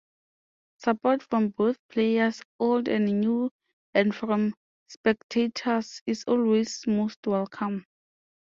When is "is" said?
6.07-6.23